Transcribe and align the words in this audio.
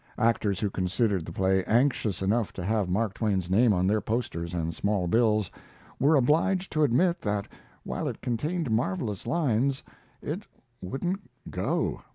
Actors 0.17 0.59
who 0.59 0.71
considered 0.71 1.25
the 1.27 1.31
play, 1.31 1.63
anxious 1.65 2.23
enough 2.23 2.51
to 2.53 2.65
have 2.65 2.89
Mark 2.89 3.13
Twain's 3.13 3.51
name 3.51 3.71
on 3.71 3.85
their 3.85 4.01
posters 4.01 4.55
and 4.55 4.73
small 4.73 5.05
bills, 5.07 5.51
were 5.99 6.15
obliged 6.15 6.71
to 6.71 6.81
admit 6.83 7.21
that, 7.21 7.47
while 7.83 8.07
it 8.07 8.19
contained 8.19 8.71
marvelous 8.71 9.27
lines, 9.27 9.83
it 10.19 10.41
wouldn't 10.81 11.29
"go." 11.51 12.01